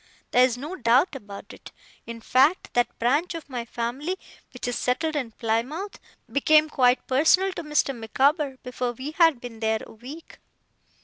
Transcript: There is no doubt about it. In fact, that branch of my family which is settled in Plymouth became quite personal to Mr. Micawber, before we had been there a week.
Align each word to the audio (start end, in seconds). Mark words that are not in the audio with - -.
There 0.31 0.43
is 0.43 0.57
no 0.57 0.75
doubt 0.75 1.13
about 1.15 1.53
it. 1.53 1.71
In 2.07 2.21
fact, 2.21 2.73
that 2.73 2.97
branch 2.97 3.35
of 3.35 3.47
my 3.51 3.65
family 3.65 4.17
which 4.51 4.67
is 4.67 4.75
settled 4.75 5.15
in 5.15 5.29
Plymouth 5.29 5.99
became 6.27 6.69
quite 6.69 7.05
personal 7.05 7.53
to 7.53 7.61
Mr. 7.63 7.95
Micawber, 7.95 8.57
before 8.63 8.93
we 8.93 9.11
had 9.11 9.39
been 9.39 9.59
there 9.59 9.81
a 9.85 9.93
week. 9.93 10.39